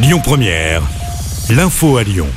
Lyon 0.00 0.20
Première, 0.22 0.84
l'info 1.50 1.96
à 1.96 2.04
Lyon. 2.04 2.28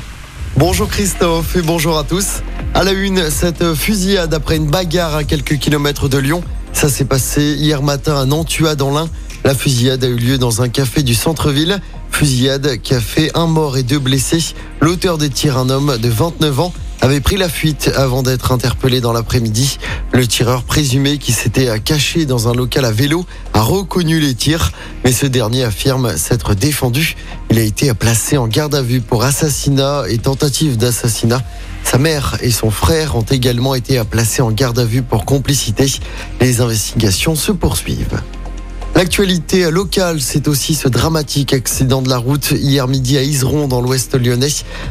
Bonjour 0.56 0.88
Christophe 0.88 1.54
et 1.54 1.62
bonjour 1.62 1.96
à 1.96 2.02
tous. 2.02 2.42
À 2.74 2.82
la 2.82 2.90
une, 2.90 3.30
cette 3.30 3.74
fusillade 3.74 4.34
après 4.34 4.56
une 4.56 4.66
bagarre 4.66 5.14
à 5.14 5.22
quelques 5.22 5.58
kilomètres 5.58 6.08
de 6.08 6.18
Lyon. 6.18 6.42
Ça 6.72 6.88
s'est 6.88 7.04
passé 7.04 7.54
hier 7.54 7.80
matin 7.80 8.20
à 8.20 8.24
Nantua 8.24 8.74
dans 8.74 8.92
l'Ain. 8.92 9.08
La 9.44 9.54
fusillade 9.54 10.02
a 10.02 10.08
eu 10.08 10.16
lieu 10.16 10.38
dans 10.38 10.60
un 10.60 10.68
café 10.68 11.04
du 11.04 11.14
centre-ville. 11.14 11.80
Fusillade 12.10 12.78
qui 12.78 12.94
a 12.94 13.00
fait 13.00 13.30
un 13.36 13.46
mort 13.46 13.76
et 13.76 13.84
deux 13.84 14.00
blessés. 14.00 14.54
L'auteur 14.80 15.16
des 15.16 15.30
tirs, 15.30 15.56
un 15.56 15.70
homme 15.70 15.98
de 15.98 16.08
29 16.08 16.60
ans, 16.60 16.72
avait 17.02 17.20
pris 17.20 17.36
la 17.36 17.48
fuite 17.48 17.90
avant 17.96 18.22
d'être 18.22 18.52
interpellé 18.52 19.00
dans 19.00 19.12
l'après-midi. 19.12 19.78
Le 20.12 20.24
tireur 20.24 20.62
présumé 20.62 21.18
qui 21.18 21.32
s'était 21.32 21.78
caché 21.80 22.26
dans 22.26 22.48
un 22.48 22.54
local 22.54 22.84
à 22.84 22.92
vélo 22.92 23.26
a 23.54 23.60
reconnu 23.60 24.20
les 24.20 24.34
tirs, 24.34 24.70
mais 25.04 25.10
ce 25.10 25.26
dernier 25.26 25.64
affirme 25.64 26.16
s'être 26.16 26.54
défendu. 26.54 27.16
Il 27.50 27.58
a 27.58 27.62
été 27.62 27.92
placé 27.92 28.38
en 28.38 28.46
garde 28.46 28.76
à 28.76 28.82
vue 28.82 29.00
pour 29.00 29.24
assassinat 29.24 30.04
et 30.08 30.18
tentative 30.18 30.76
d'assassinat. 30.76 31.42
Sa 31.82 31.98
mère 31.98 32.38
et 32.40 32.52
son 32.52 32.70
frère 32.70 33.16
ont 33.16 33.22
également 33.22 33.74
été 33.74 34.00
placés 34.04 34.40
en 34.40 34.52
garde 34.52 34.78
à 34.78 34.84
vue 34.84 35.02
pour 35.02 35.24
complicité. 35.24 35.86
Les 36.40 36.60
investigations 36.60 37.34
se 37.34 37.50
poursuivent. 37.50 38.22
L'actualité 38.94 39.70
locale, 39.70 40.20
c'est 40.20 40.48
aussi 40.48 40.74
ce 40.74 40.86
dramatique 40.86 41.54
accident 41.54 42.02
de 42.02 42.10
la 42.10 42.18
route 42.18 42.50
hier 42.50 42.86
midi 42.88 43.16
à 43.16 43.22
Iseron 43.22 43.66
dans 43.66 43.80
l'ouest 43.80 44.14
lyonnais. 44.14 44.48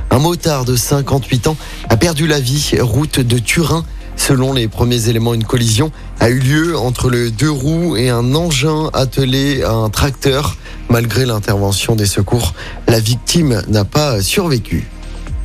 Un 0.09 0.17
motard 0.17 0.65
de 0.65 0.75
58 0.75 1.47
ans 1.47 1.55
a 1.87 1.97
perdu 1.97 2.25
la 2.25 2.39
vie 2.39 2.71
route 2.79 3.19
de 3.19 3.37
Turin. 3.37 3.85
Selon 4.15 4.53
les 4.53 4.67
premiers 4.67 5.07
éléments, 5.07 5.35
une 5.35 5.43
collision 5.43 5.91
a 6.19 6.29
eu 6.29 6.39
lieu 6.39 6.77
entre 6.77 7.09
le 7.09 7.29
deux 7.29 7.51
roues 7.51 7.95
et 7.95 8.09
un 8.09 8.33
engin 8.33 8.89
attelé 8.93 9.61
à 9.61 9.71
un 9.71 9.89
tracteur. 9.89 10.57
Malgré 10.89 11.25
l'intervention 11.27 11.95
des 11.95 12.07
secours, 12.07 12.53
la 12.87 12.99
victime 12.99 13.61
n'a 13.67 13.85
pas 13.85 14.21
survécu. 14.21 14.89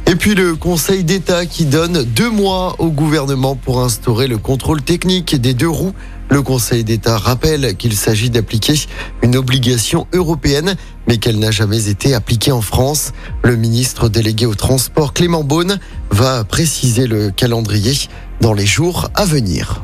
Et 0.08 0.14
puis 0.14 0.34
le 0.34 0.54
Conseil 0.54 1.04
d'État 1.04 1.46
qui 1.46 1.64
donne 1.64 2.04
deux 2.04 2.30
mois 2.30 2.76
au 2.78 2.90
gouvernement 2.90 3.56
pour 3.56 3.82
instaurer 3.82 4.28
le 4.28 4.38
contrôle 4.38 4.82
technique 4.82 5.34
des 5.34 5.54
deux 5.54 5.68
roues 5.68 5.92
le 6.28 6.42
Conseil 6.42 6.82
d'État 6.82 7.18
rappelle 7.18 7.76
qu'il 7.76 7.94
s'agit 7.94 8.30
d'appliquer 8.30 8.74
une 9.22 9.36
obligation 9.36 10.08
européenne, 10.12 10.74
mais 11.06 11.18
qu'elle 11.18 11.38
n'a 11.38 11.52
jamais 11.52 11.88
été 11.88 12.14
appliquée 12.14 12.50
en 12.50 12.60
France. 12.60 13.12
Le 13.44 13.54
ministre 13.54 14.08
délégué 14.08 14.44
au 14.44 14.54
transport, 14.54 15.12
Clément 15.12 15.44
Beaune, 15.44 15.78
va 16.10 16.42
préciser 16.42 17.06
le 17.06 17.30
calendrier 17.30 17.94
dans 18.40 18.54
les 18.54 18.66
jours 18.66 19.08
à 19.14 19.24
venir. 19.24 19.82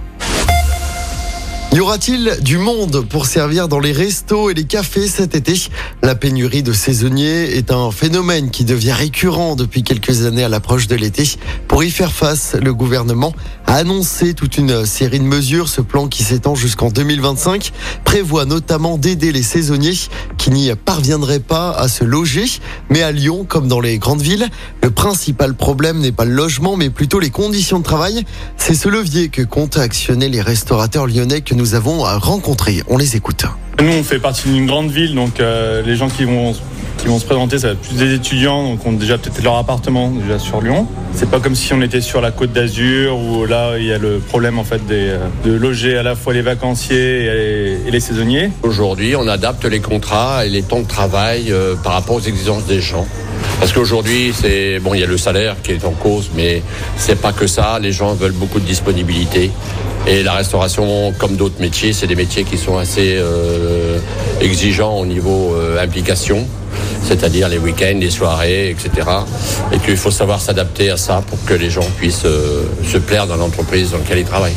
Y 1.74 1.80
aura-t-il 1.80 2.36
du 2.42 2.58
monde 2.58 3.06
pour 3.08 3.24
servir 3.24 3.66
dans 3.66 3.80
les 3.80 3.92
restos 3.92 4.50
et 4.50 4.54
les 4.54 4.64
cafés 4.64 5.08
cet 5.08 5.34
été? 5.34 5.54
La 6.02 6.14
pénurie 6.14 6.62
de 6.62 6.74
saisonniers 6.74 7.56
est 7.56 7.72
un 7.72 7.90
phénomène 7.90 8.50
qui 8.50 8.66
devient 8.66 8.92
récurrent 8.92 9.56
depuis 9.56 9.82
quelques 9.82 10.26
années 10.26 10.44
à 10.44 10.50
l'approche 10.50 10.86
de 10.86 10.96
l'été. 10.96 11.26
Pour 11.68 11.82
y 11.82 11.90
faire 11.90 12.12
face, 12.12 12.54
le 12.60 12.74
gouvernement 12.74 13.32
a 13.66 13.76
annoncé 13.76 14.34
toute 14.34 14.58
une 14.58 14.84
série 14.84 15.18
de 15.18 15.24
mesures. 15.24 15.70
Ce 15.70 15.80
plan 15.80 16.08
qui 16.08 16.24
s'étend 16.24 16.54
jusqu'en 16.54 16.90
2025 16.90 17.72
prévoit 18.04 18.44
notamment 18.44 18.98
d'aider 18.98 19.32
les 19.32 19.42
saisonniers 19.42 19.96
qui 20.36 20.50
n'y 20.50 20.70
parviendraient 20.74 21.40
pas 21.40 21.70
à 21.70 21.88
se 21.88 22.04
loger. 22.04 22.44
Mais 22.90 23.02
à 23.02 23.12
Lyon, 23.12 23.46
comme 23.48 23.66
dans 23.66 23.80
les 23.80 23.96
grandes 23.96 24.20
villes, 24.20 24.50
le 24.82 24.90
principal 24.90 25.54
problème 25.54 26.00
n'est 26.00 26.12
pas 26.12 26.26
le 26.26 26.34
logement, 26.34 26.76
mais 26.76 26.90
plutôt 26.90 27.18
les 27.18 27.30
conditions 27.30 27.78
de 27.78 27.84
travail. 27.84 28.26
C'est 28.58 28.74
ce 28.74 28.90
levier 28.90 29.30
que 29.30 29.40
comptent 29.40 29.78
actionner 29.78 30.28
les 30.28 30.42
restaurateurs 30.42 31.06
lyonnais 31.06 31.40
que 31.40 31.54
nous 31.54 31.61
avons 31.74 32.02
rencontrés. 32.02 32.82
On 32.88 32.96
les 32.96 33.16
écoute. 33.16 33.44
Nous, 33.80 33.92
on 33.92 34.02
fait 34.02 34.18
partie 34.18 34.48
d'une 34.48 34.66
grande 34.66 34.90
ville, 34.90 35.14
donc 35.14 35.40
euh, 35.40 35.82
les 35.82 35.96
gens 35.96 36.08
qui 36.08 36.24
vont 36.24 36.54
qui 36.98 37.08
vont 37.08 37.18
se 37.18 37.24
présenter, 37.24 37.58
ça 37.58 37.68
va 37.68 37.72
être 37.72 37.80
plus 37.80 37.96
des 37.96 38.14
étudiants, 38.14 38.62
donc 38.62 38.86
ont 38.86 38.92
déjà 38.92 39.18
peut-être 39.18 39.42
leur 39.42 39.56
appartement 39.56 40.10
déjà 40.10 40.38
sur 40.38 40.60
Lyon. 40.60 40.86
C'est 41.14 41.28
pas 41.28 41.40
comme 41.40 41.56
si 41.56 41.72
on 41.72 41.82
était 41.82 42.00
sur 42.00 42.20
la 42.20 42.30
côte 42.30 42.52
d'Azur 42.52 43.18
où 43.18 43.44
là 43.44 43.76
il 43.76 43.86
y 43.86 43.92
a 43.92 43.98
le 43.98 44.18
problème 44.18 44.58
en 44.58 44.64
fait 44.64 44.86
des, 44.86 45.08
euh, 45.08 45.18
de 45.44 45.52
loger 45.52 45.96
à 45.96 46.04
la 46.04 46.14
fois 46.14 46.32
les 46.32 46.42
vacanciers 46.42 47.24
et 47.86 47.90
les, 47.90 48.00
saisonniers. 48.00 48.50
Aujourd'hui, 48.62 49.16
on 49.16 49.26
adapte 49.26 49.64
les 49.64 49.80
contrats 49.80 50.46
et 50.46 50.48
les 50.48 50.62
temps 50.62 50.80
de 50.80 50.86
travail 50.86 51.50
euh, 51.50 51.74
par 51.74 51.94
rapport 51.94 52.16
aux 52.16 52.20
exigences 52.20 52.66
des 52.66 52.80
gens. 52.80 53.06
Parce 53.58 53.72
qu'aujourd'hui, 53.72 54.32
c'est 54.38 54.78
bon, 54.80 54.94
il 54.94 55.00
y 55.00 55.04
a 55.04 55.06
le 55.06 55.18
salaire 55.18 55.56
qui 55.62 55.72
est 55.72 55.84
en 55.84 55.92
cause, 55.92 56.30
mais 56.34 56.62
c'est 56.96 57.20
pas 57.20 57.32
que 57.32 57.46
ça. 57.46 57.78
Les 57.80 57.92
gens 57.92 58.14
veulent 58.14 58.32
beaucoup 58.32 58.60
de 58.60 58.66
disponibilité. 58.66 59.50
Et 60.06 60.22
la 60.22 60.32
restauration, 60.32 61.12
comme 61.18 61.36
d'autres 61.36 61.60
métiers, 61.60 61.92
c'est 61.92 62.08
des 62.08 62.16
métiers 62.16 62.44
qui 62.44 62.58
sont 62.58 62.76
assez 62.76 63.16
euh, 63.16 63.98
exigeants 64.40 64.98
au 64.98 65.06
niveau 65.06 65.56
implication 65.80 66.46
c'est-à-dire 67.04 67.48
les 67.48 67.58
week-ends, 67.58 67.98
les 67.98 68.10
soirées, 68.10 68.70
etc. 68.70 69.08
Et 69.72 69.78
qu'il 69.78 69.96
faut 69.96 70.10
savoir 70.10 70.40
s'adapter 70.40 70.90
à 70.90 70.96
ça 70.96 71.22
pour 71.26 71.42
que 71.44 71.54
les 71.54 71.70
gens 71.70 71.86
puissent 71.96 72.24
euh, 72.24 72.64
se 72.84 72.98
plaire 72.98 73.26
dans 73.26 73.36
l'entreprise 73.36 73.90
dans 73.90 73.98
laquelle 73.98 74.18
ils 74.18 74.24
travaillent. 74.24 74.56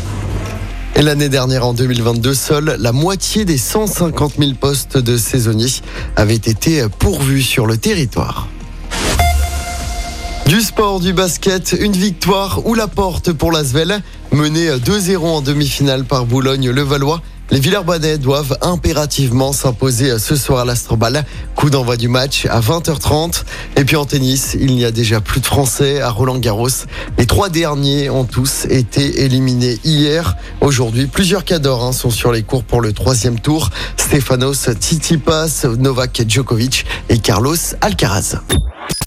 Et 0.96 1.02
l'année 1.02 1.30
dernière, 1.30 1.66
en 1.66 1.74
2022, 1.74 2.34
seule 2.34 2.78
la 2.80 2.94
moitié 2.94 3.44
des 3.44 3.58
150 3.58 4.34
000 4.40 4.52
postes 4.54 4.98
de 4.98 5.18
saisonniers 5.18 5.82
avaient 6.16 6.36
été 6.36 6.86
pourvus 7.00 7.42
sur 7.42 7.66
le 7.66 7.78
territoire. 7.78 8.48
Du 10.56 10.62
sport, 10.62 11.02
du 11.02 11.12
basket, 11.12 11.76
une 11.78 11.92
victoire 11.92 12.66
ou 12.66 12.76
la 12.76 12.88
porte 12.88 13.34
pour 13.34 13.52
l'Asvel, 13.52 14.02
menée 14.32 14.70
2-0 14.70 15.18
en 15.18 15.42
demi-finale 15.42 16.06
par 16.06 16.26
Boulogne-le-Valois. 16.26 17.22
Les 17.52 17.60
Villers-Banais 17.60 18.18
doivent 18.20 18.58
impérativement 18.62 19.52
s'imposer 19.52 20.18
ce 20.18 20.38
soir 20.38 20.62
à 20.62 20.66
l'Astrobal. 20.66 21.26
Coup 21.58 21.70
d'envoi 21.70 21.98
du 21.98 22.08
match 22.08 22.46
à 22.46 22.62
20h30. 22.62 23.44
Et 23.76 23.84
puis 23.84 23.98
en 23.98 24.06
tennis, 24.06 24.56
il 24.58 24.74
n'y 24.76 24.86
a 24.86 24.92
déjà 24.92 25.20
plus 25.20 25.42
de 25.42 25.46
Français 25.46 26.00
à 26.00 26.10
Roland 26.10 26.38
Garros. 26.38 26.70
Les 27.18 27.26
trois 27.26 27.50
derniers 27.50 28.10
ont 28.10 28.24
tous 28.24 28.64
été 28.70 29.26
éliminés 29.26 29.78
hier. 29.84 30.38
Aujourd'hui, 30.62 31.08
plusieurs 31.08 31.44
cadors 31.44 31.84
hein, 31.84 31.92
sont 31.92 32.12
sur 32.12 32.32
les 32.32 32.44
cours 32.44 32.64
pour 32.64 32.80
le 32.80 32.94
troisième 32.94 33.42
tour. 33.42 33.72
Stefanos 33.98 34.70
Tsitsipas, 34.72 35.66
Novak 35.78 36.24
Djokovic 36.26 36.86
et 37.10 37.18
Carlos 37.18 37.58
Alcaraz. 37.82 38.38